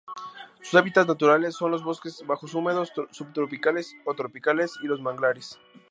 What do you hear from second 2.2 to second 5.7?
bajos húmedos subtropicales o tropicales y los manglares.